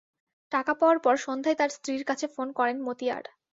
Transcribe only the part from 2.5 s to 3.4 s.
করেন মতিয়ার।